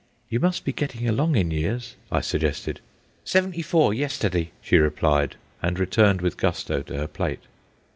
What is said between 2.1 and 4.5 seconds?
I suggested. "Seventy four yesterday,"